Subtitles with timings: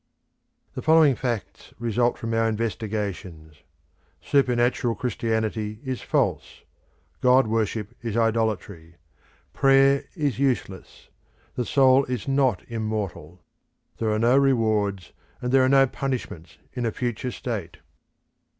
[0.73, 3.61] The following facts result from our investigations:
[4.19, 6.63] Supernatural Christianity is false.
[7.21, 8.95] God worship is idolatry.
[9.53, 11.09] Prayer is useless.
[11.53, 13.43] The soul is not immortal.
[13.99, 17.77] There are no rewards and there are no punishments in a future state.